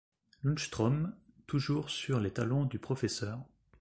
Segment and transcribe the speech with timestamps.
[0.41, 1.15] Lundström,
[1.45, 2.95] toujours sur les talons du Pr.